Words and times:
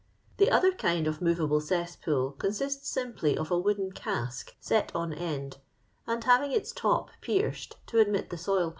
"The 0.39 0.49
other 0.49 0.71
kind 0.71 1.05
of 1.05 1.21
movable 1.21 1.61
cesspool 1.61 2.31
con 2.31 2.49
sists 2.49 2.85
sim.ply 2.85 3.35
of 3.37 3.51
a 3.51 3.59
wooden 3.59 3.91
cask 3.91 4.55
set 4.59 4.91
on 4.95 5.13
end, 5.13 5.57
and 6.07 6.23
having 6.23 6.51
its 6.51 6.71
top 6.71 7.11
pierced 7.21 7.77
to 7.85 7.99
admit 7.99 8.31
the 8.31 8.37
soil 8.39 8.69
pipe. 8.69 8.69